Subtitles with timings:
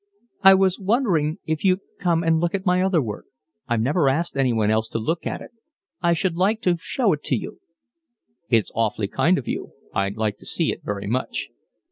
[0.41, 3.25] "I was wondering if you'd come and look at my other work.
[3.67, 5.51] I've never asked anyone else to look at it.
[6.01, 7.59] I should like to show it to you."
[8.49, 9.73] "It's awfully kind of you.
[9.93, 11.49] I'd like to see it very much."